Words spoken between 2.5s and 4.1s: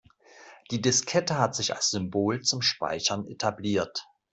Speichern etabliert.